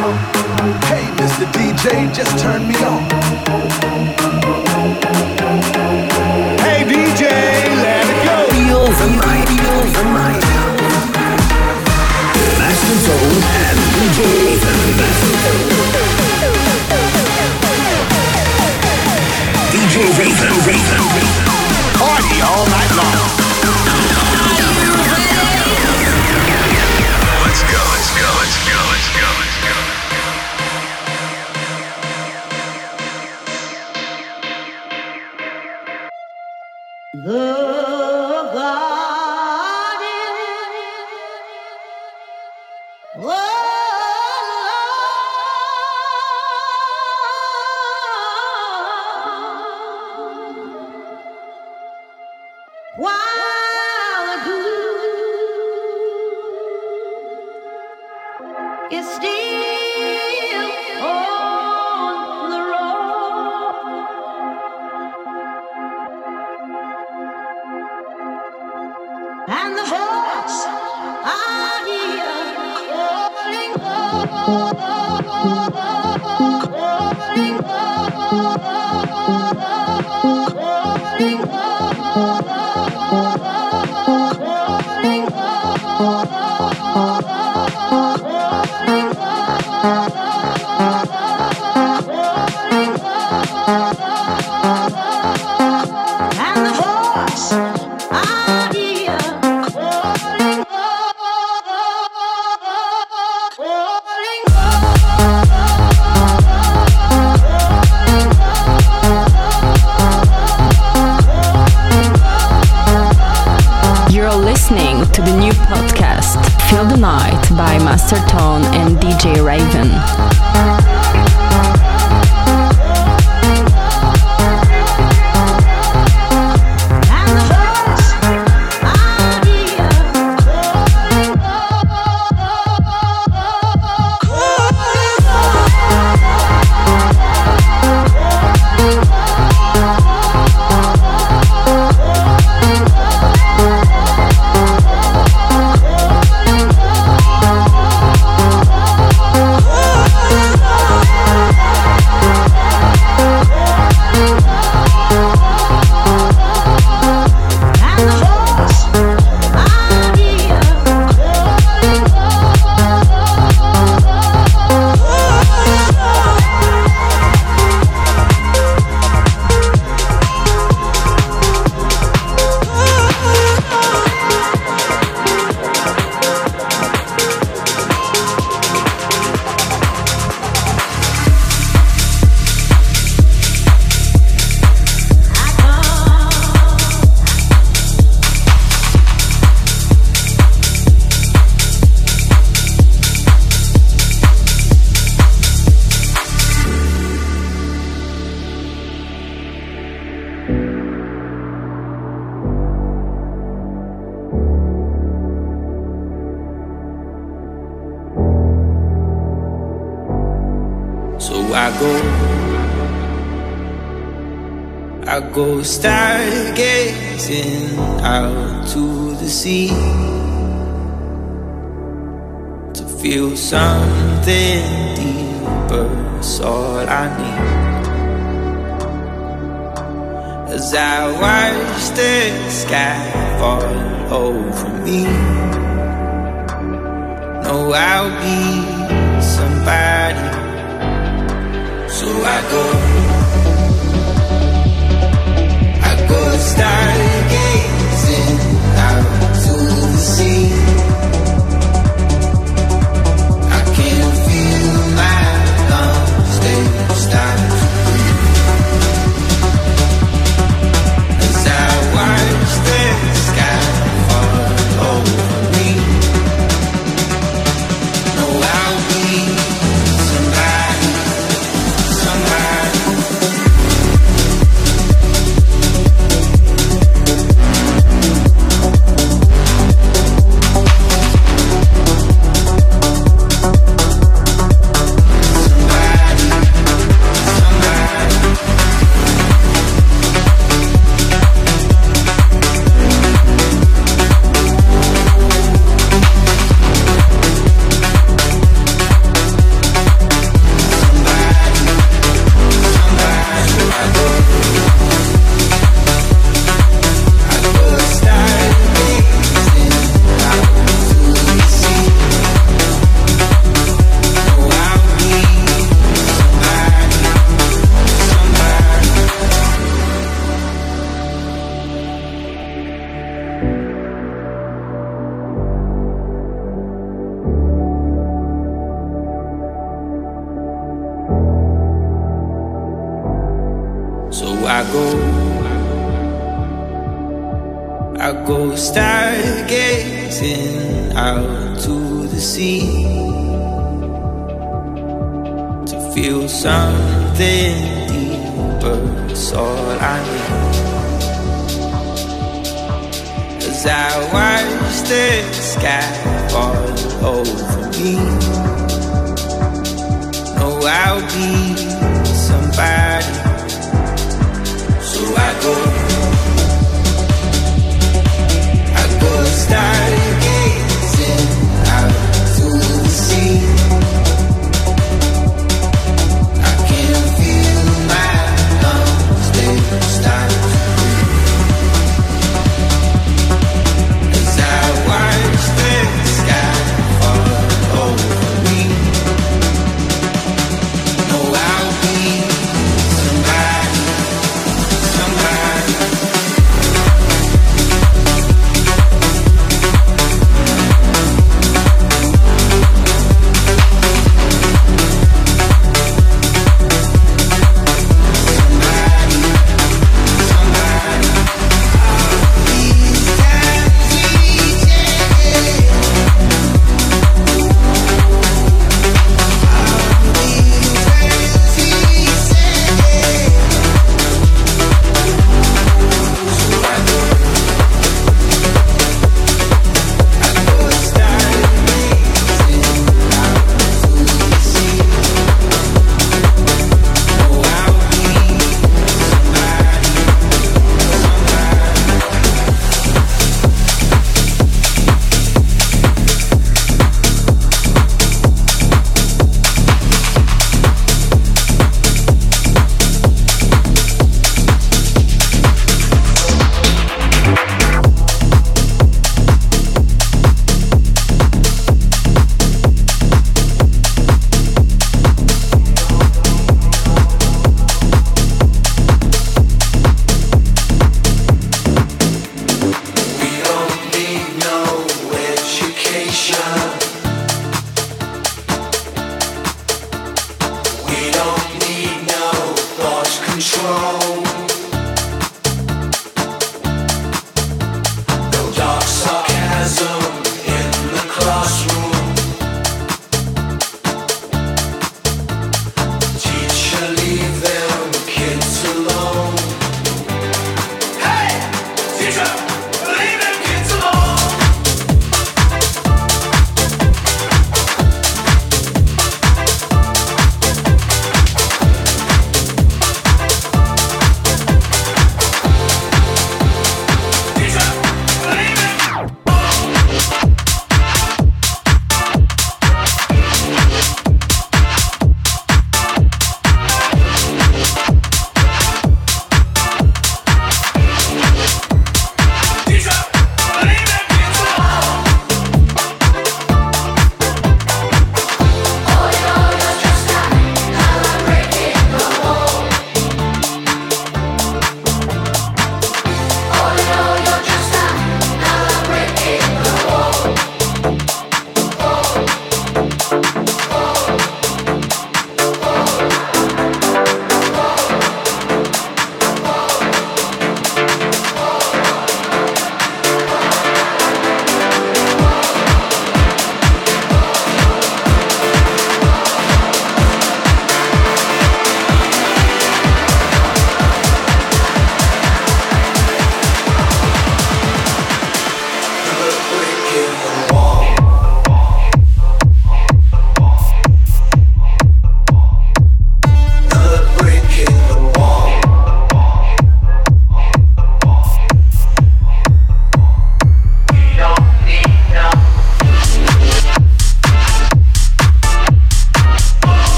[0.00, 1.44] Hey, Mr.
[1.52, 3.02] DJ, just turn me on.
[6.64, 7.28] Hey, DJ,
[7.84, 8.48] let it go.
[8.48, 10.40] Feel the night, feel the night.
[12.56, 13.28] Master Soul
[13.60, 14.78] and DJ Raven.
[19.68, 21.28] DJ Raven, Raven.
[22.00, 23.09] Party all night long.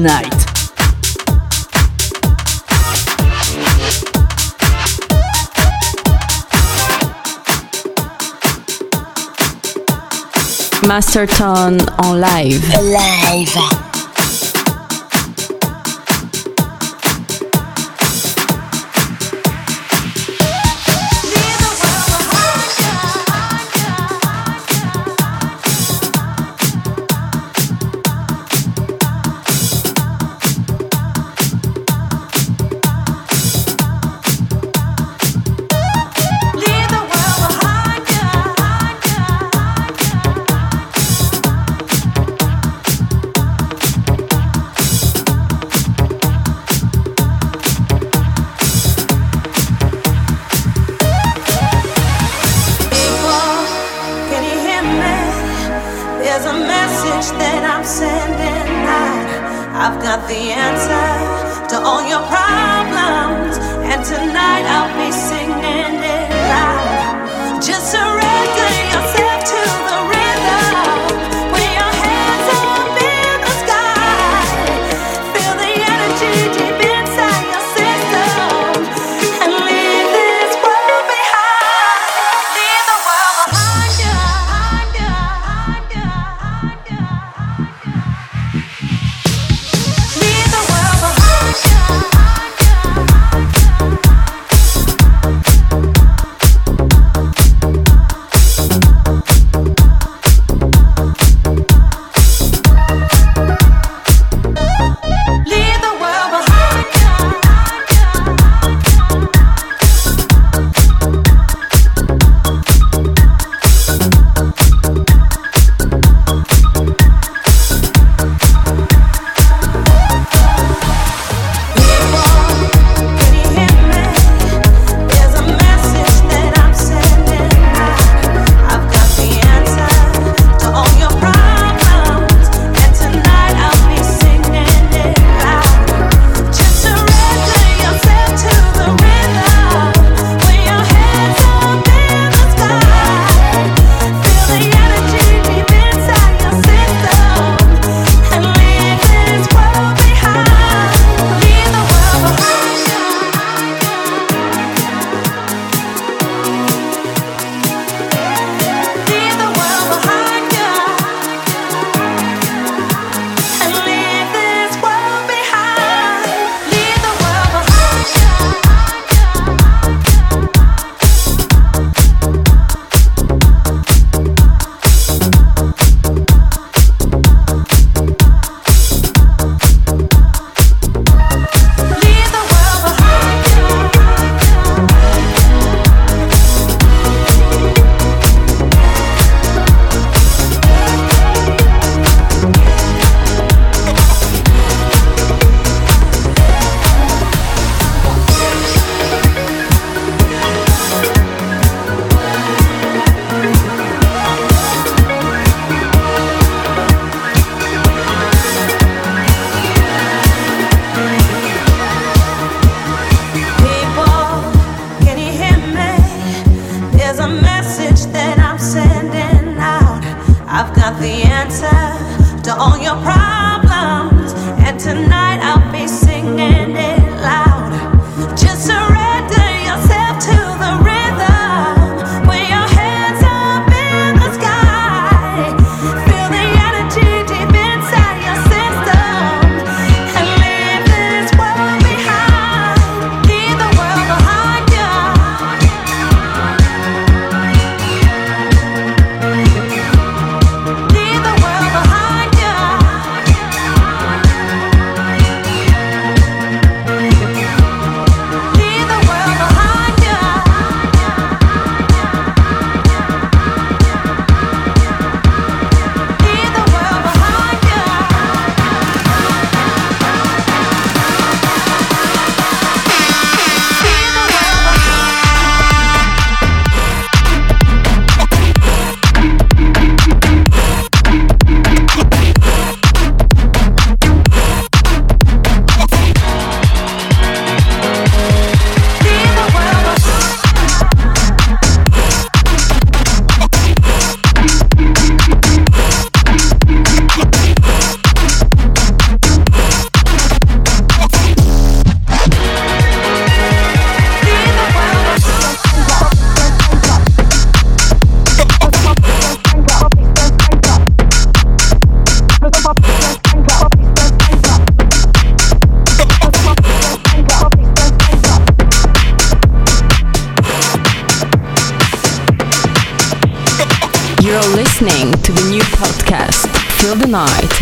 [0.00, 0.34] night.
[10.86, 12.66] Master Tone en live.
[12.82, 13.79] Live.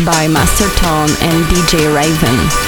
[0.09, 2.68] By Master Tone and DJ Raven.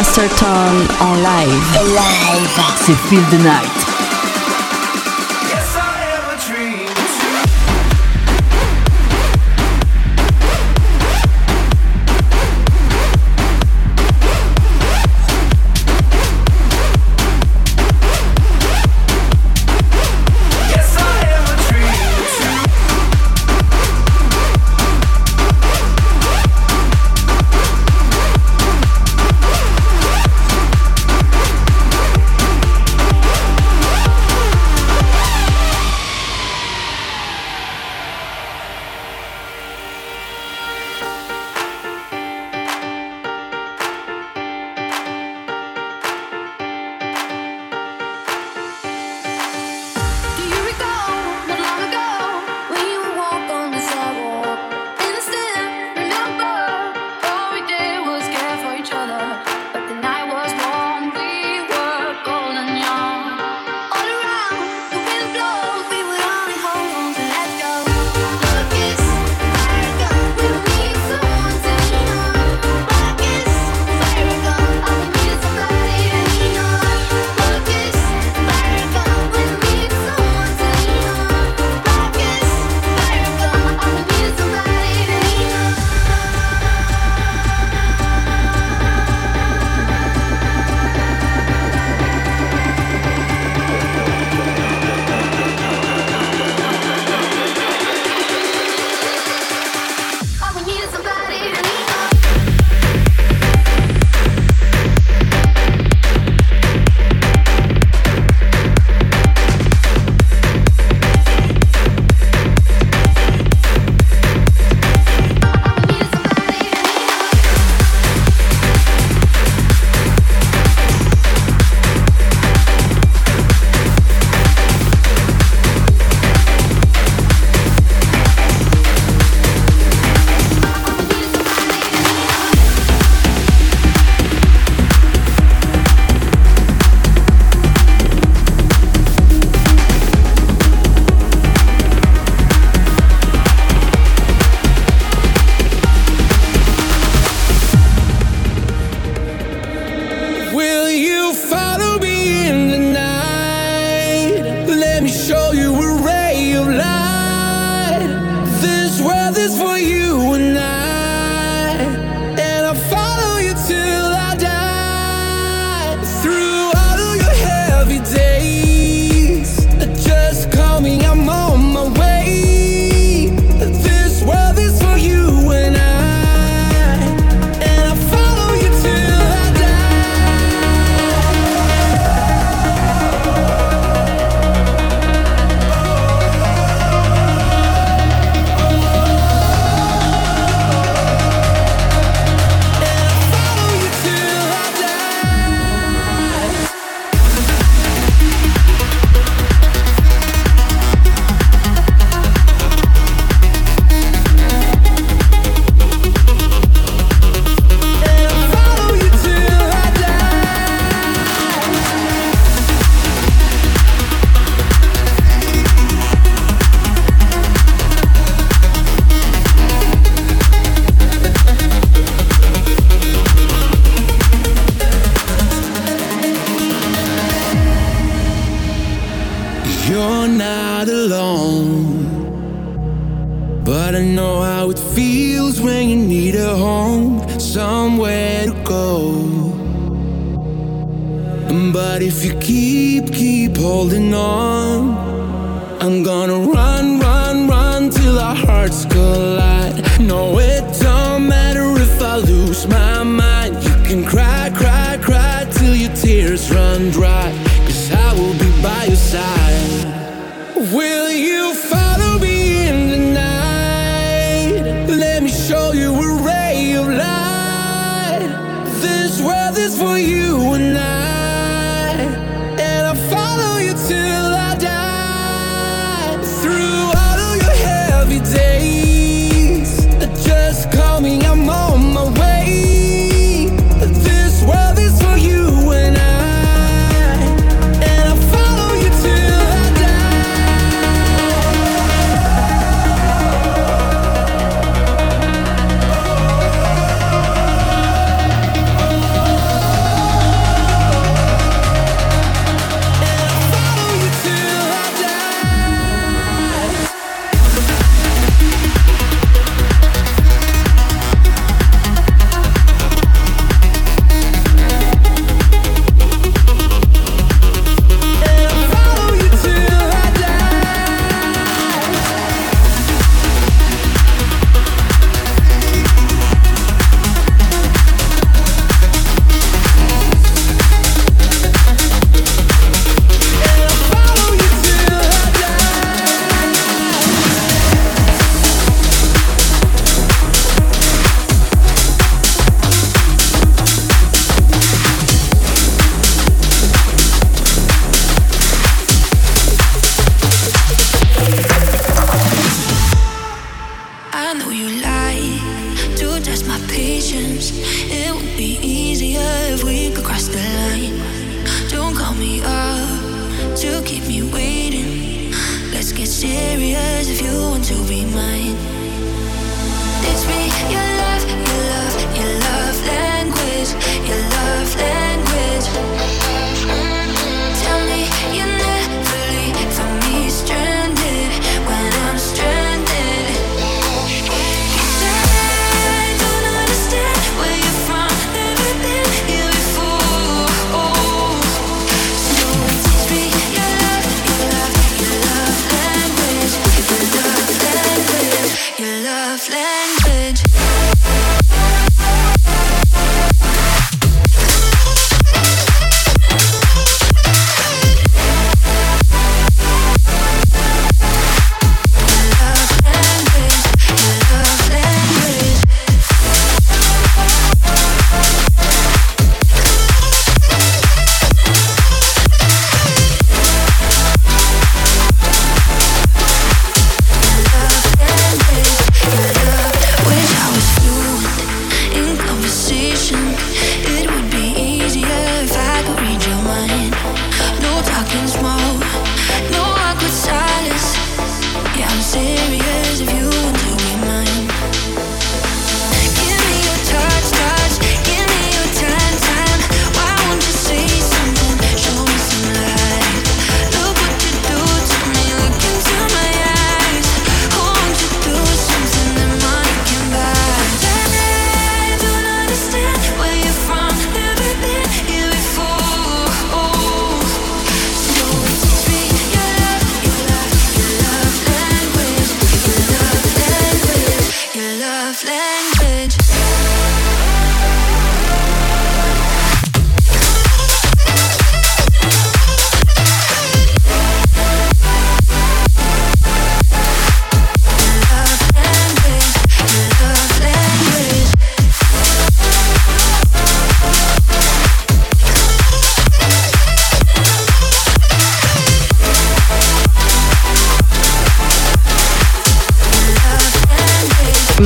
[0.00, 1.78] Masterton en live.
[1.84, 2.60] Live.
[2.86, 3.89] C'est Feel the Night.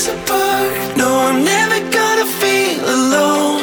[0.00, 0.96] us apart.
[0.96, 3.62] No, I'm never gonna feel alone.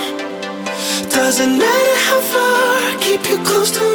[1.09, 3.86] Doesn't matter how far, keep you close to me.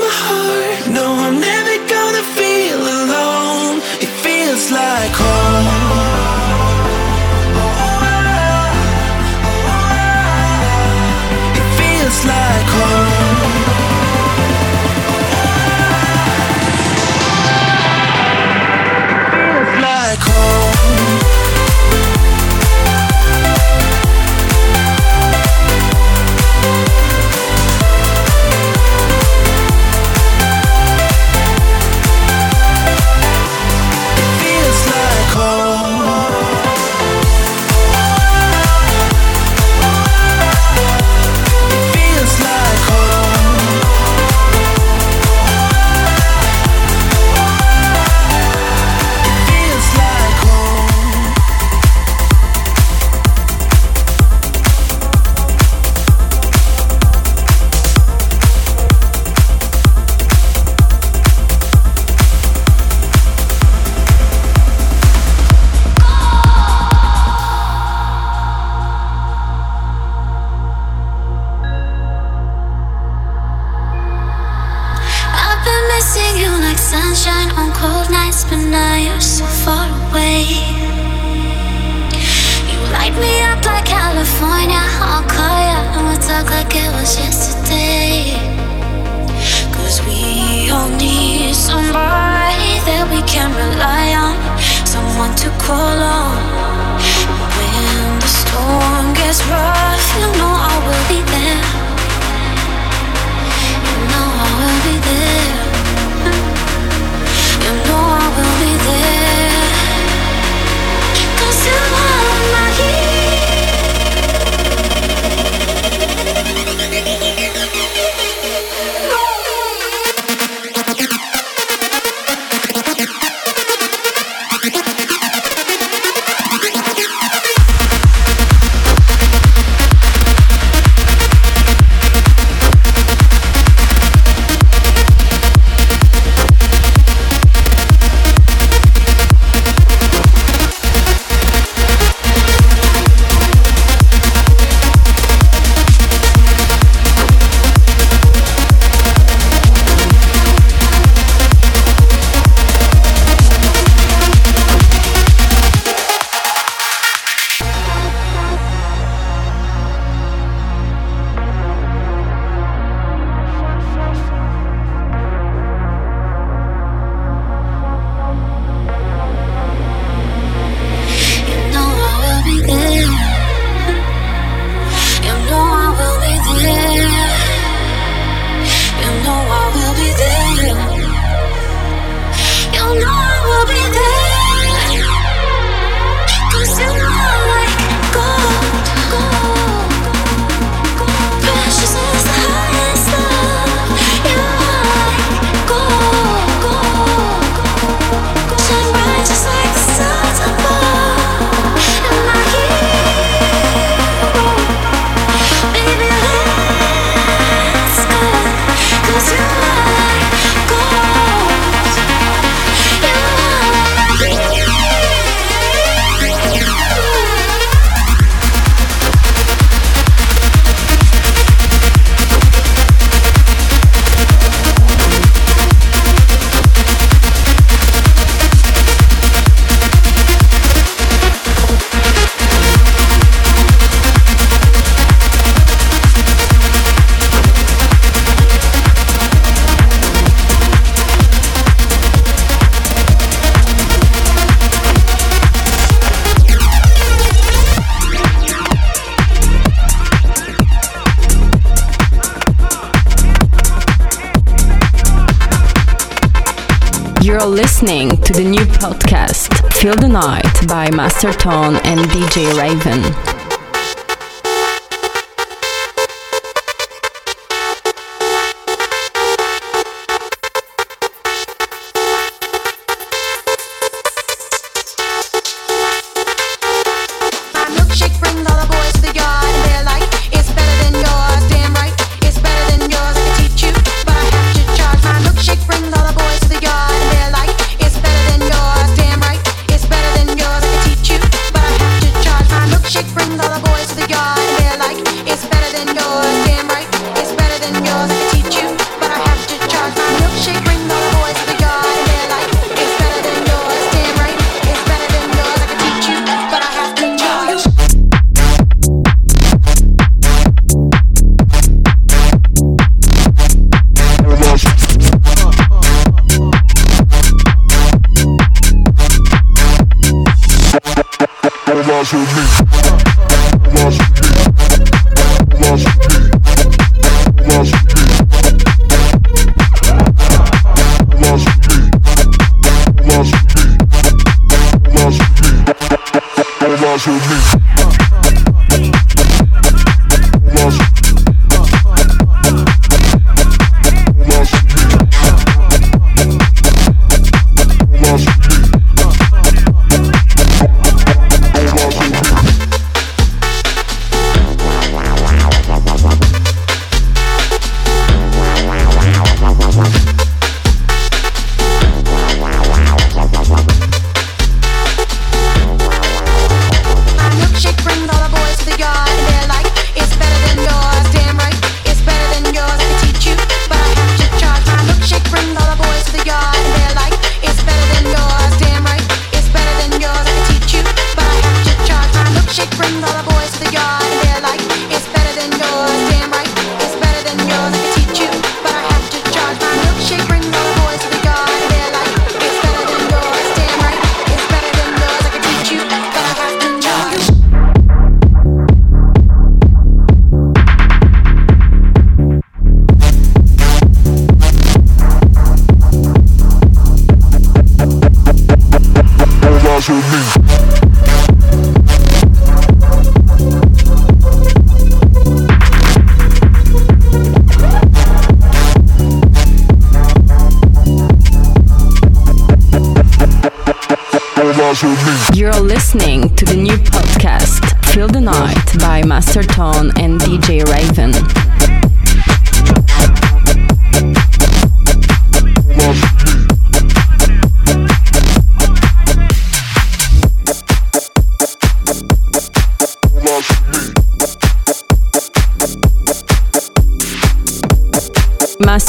[261.02, 263.31] Master Tone and DJ Raven.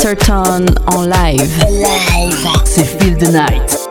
[0.03, 1.63] Surton en live.
[1.69, 2.47] live.
[2.65, 3.82] C'est Feel the Night.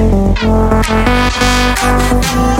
[0.00, 0.42] Thank
[2.58, 2.59] you.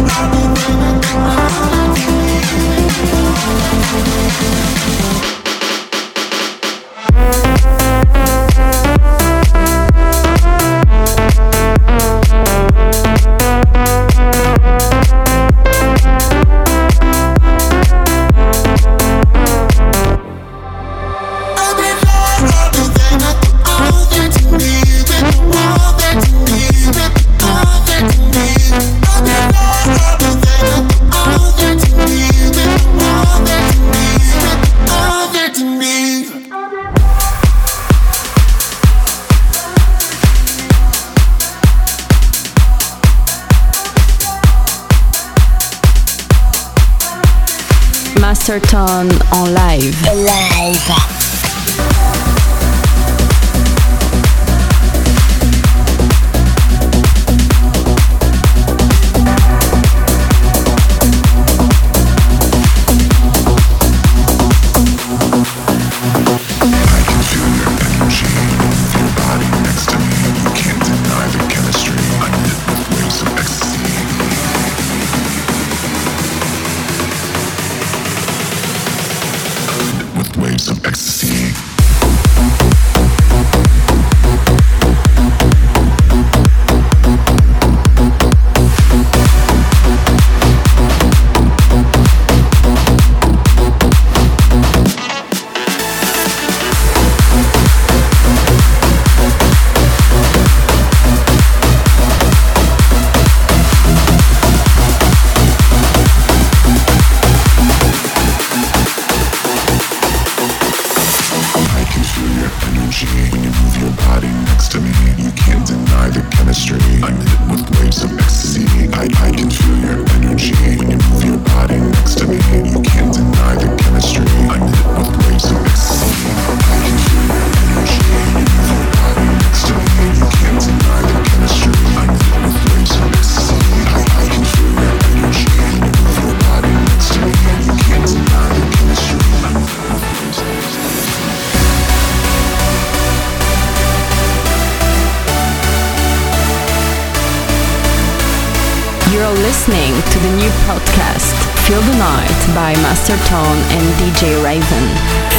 [153.27, 154.85] Tone and DJ Raven.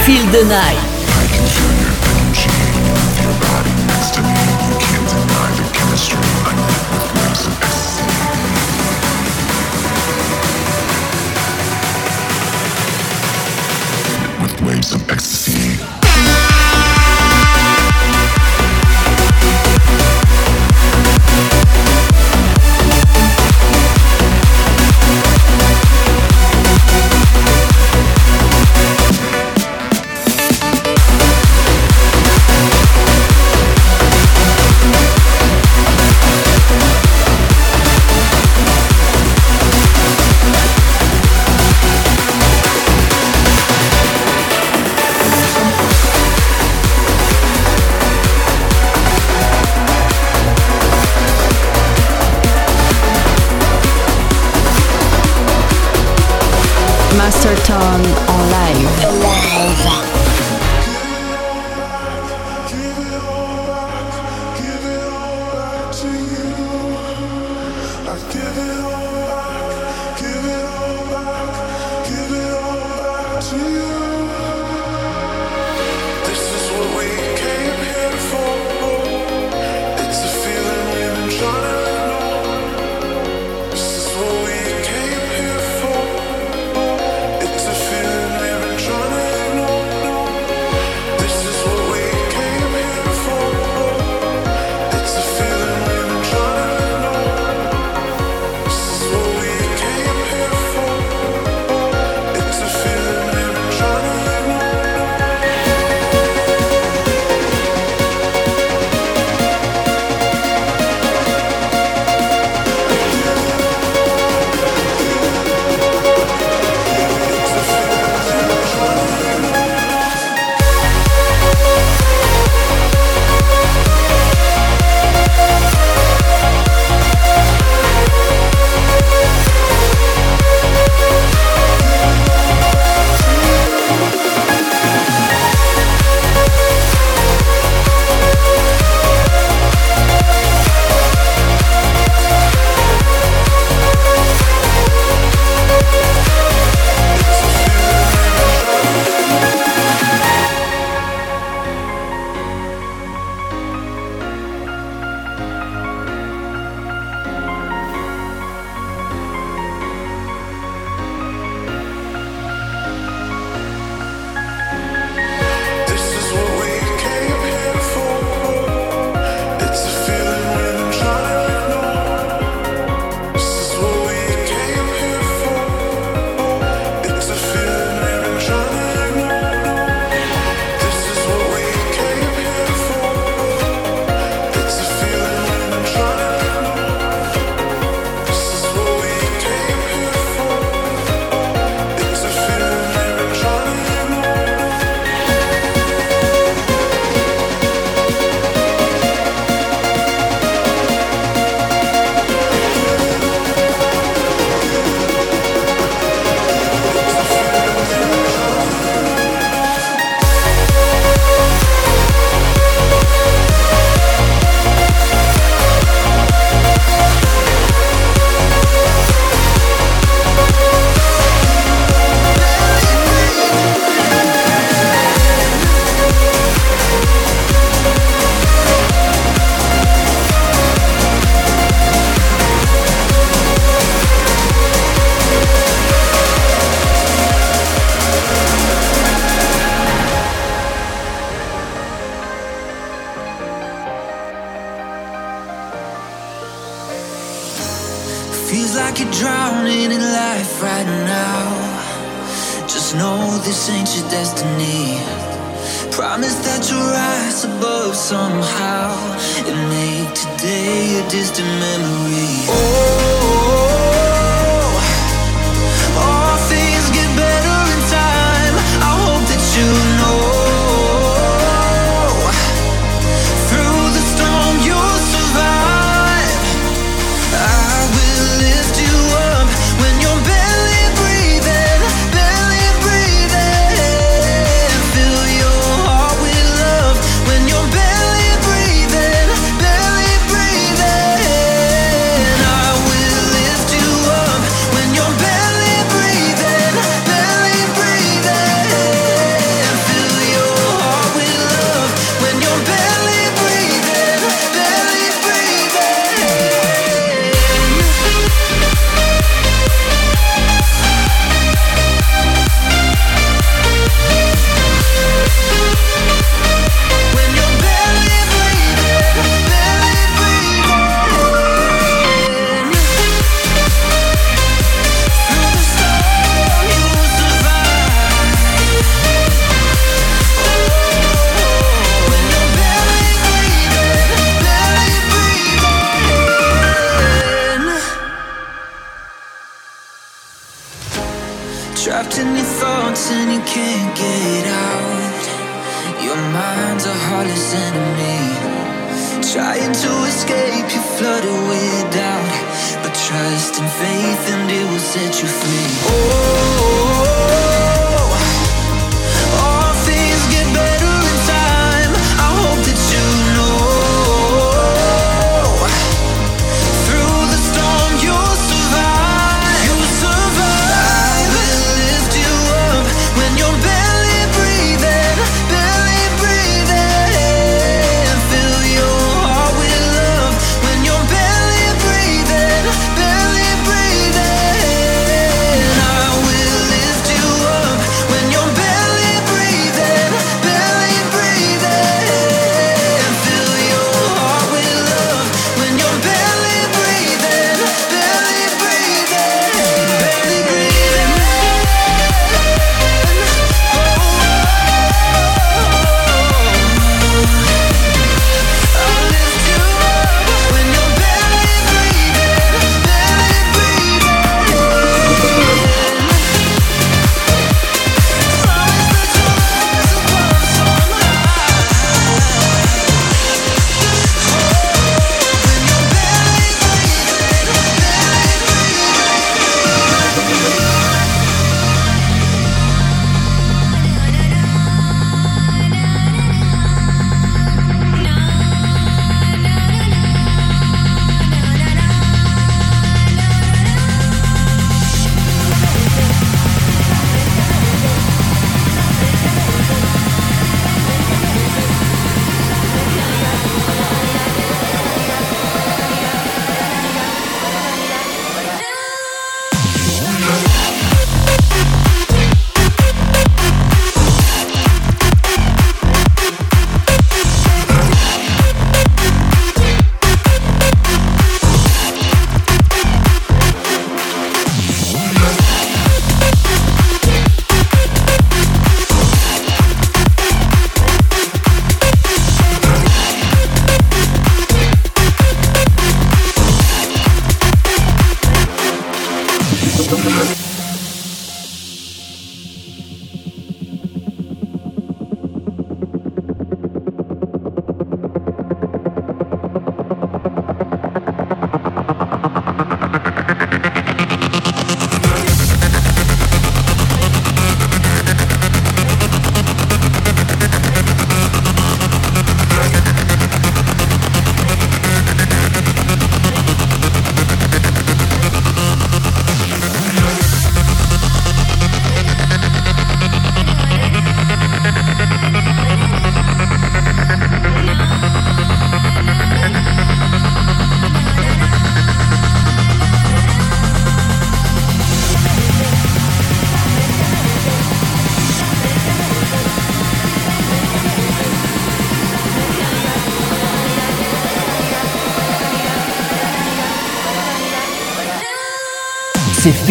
[0.05, 1.00] Feel the night.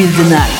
[0.01, 0.60] Feel the Night.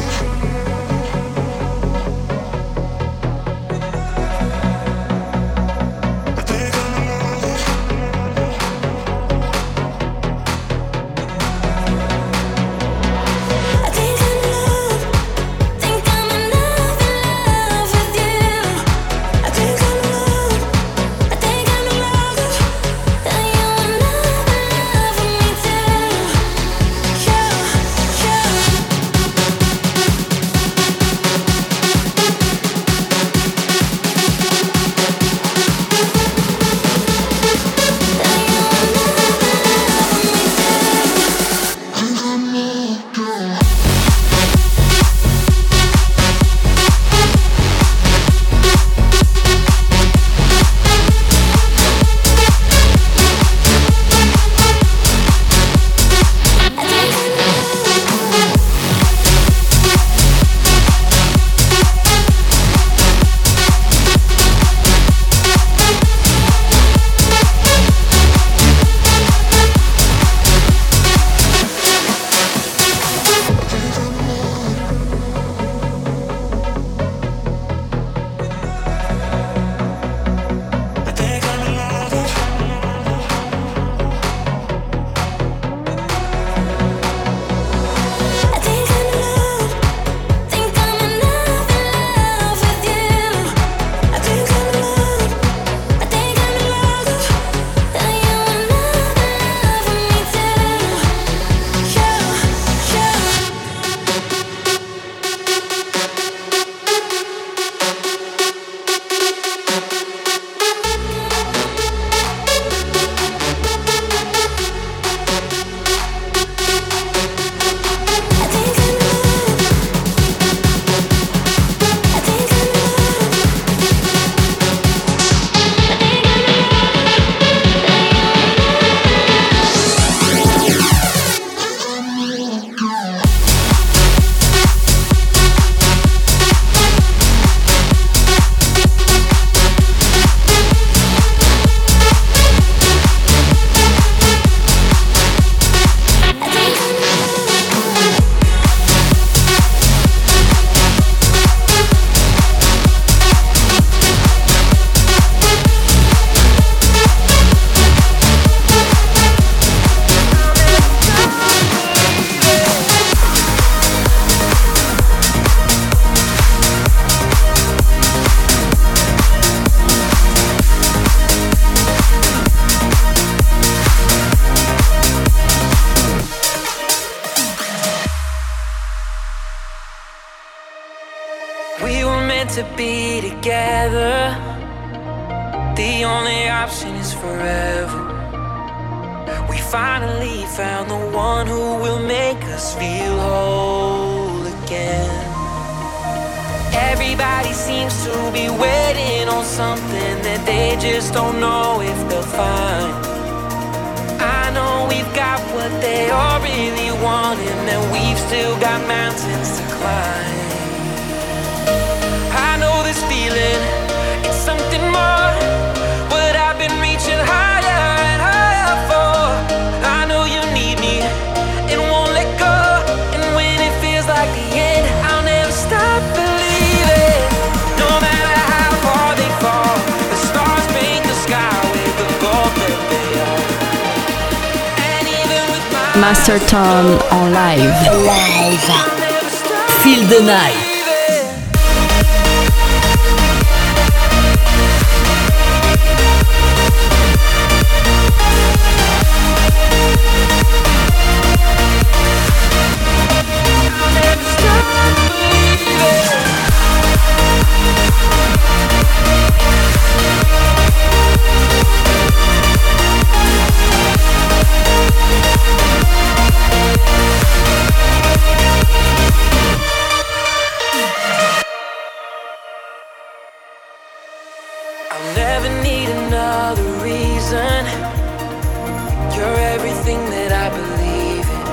[279.81, 281.47] everything that I believe in.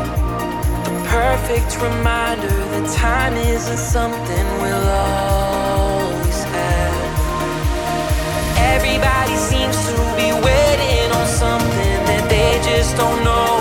[0.85, 6.93] A perfect reminder that time isn't something we'll always have.
[8.75, 13.58] Everybody seems to be waiting on something that they just don't know.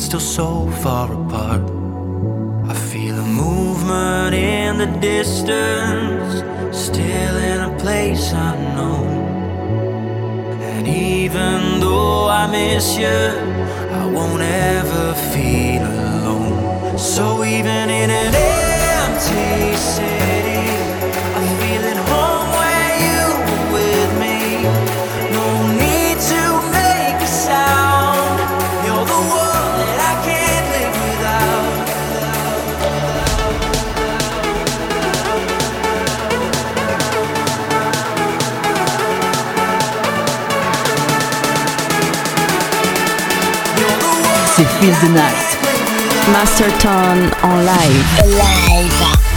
[0.00, 1.60] still so far apart.
[2.66, 6.42] I feel a movement in the distance,
[6.76, 9.18] still in a place unknown.
[10.62, 13.20] And even though I miss you,
[14.00, 15.79] I won't ever feel.
[44.90, 45.56] Master the night.
[47.44, 48.26] On live.
[48.26, 49.29] Live.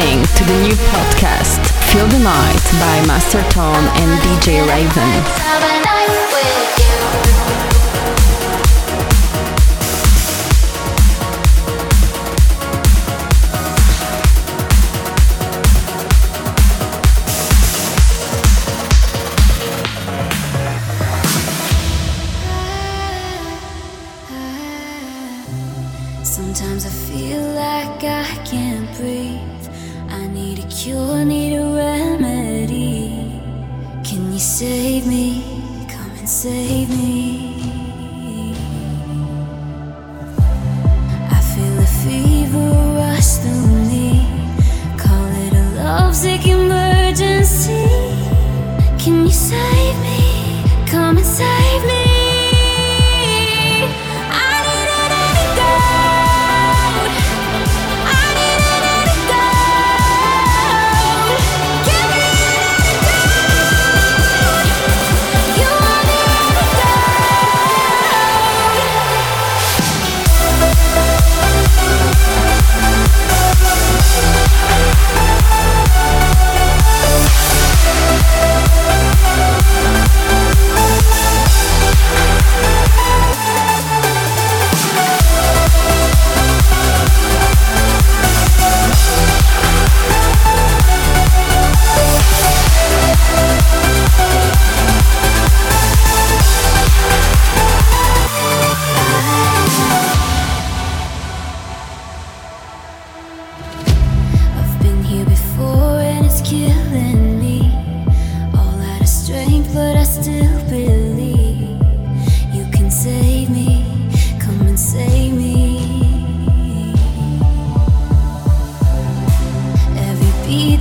[0.00, 5.79] listening to the new podcast Feel the Night by Master Tone and DJ Raven.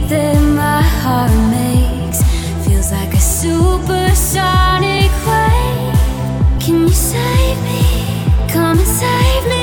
[0.09, 2.23] that my heart makes
[2.65, 6.59] feels like a supersonic wave.
[6.59, 7.83] Can you save me?
[8.51, 9.58] Come and save me.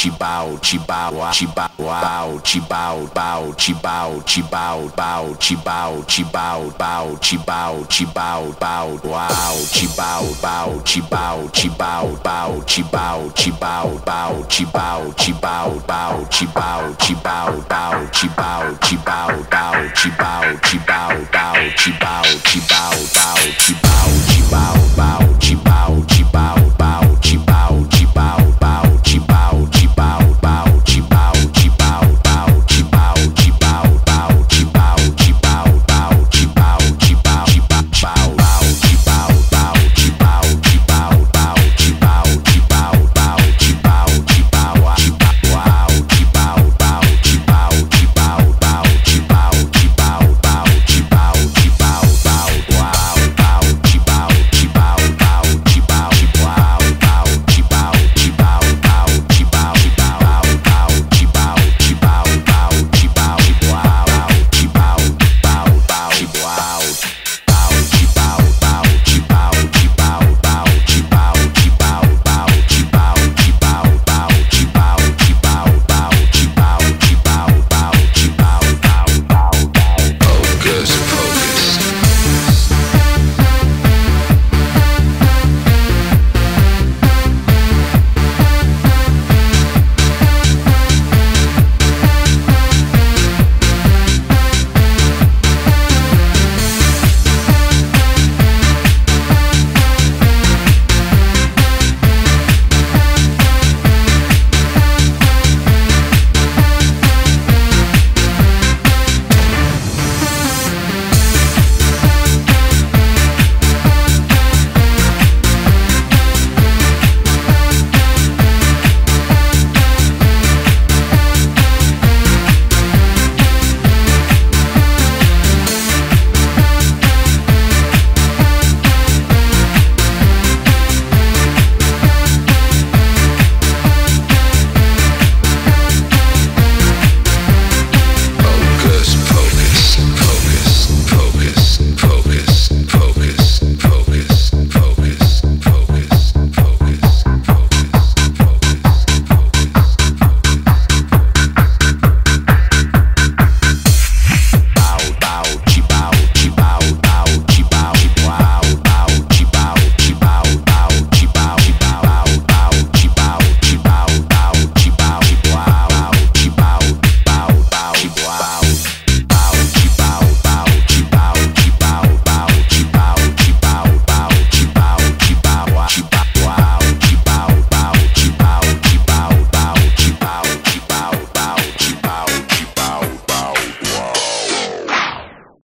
[0.00, 9.56] chibao chibao chibao chibao bao chibao chibao bao chibao chibao bao chibao chibao bao wow
[9.70, 18.76] chibao bao chibao chibao bao chibao chibao bao chibao chibao bao chibao chibao bao chibao
[18.80, 26.04] chibao bao chibao chibao bao chibao chibao bao chibao chibao bao chibao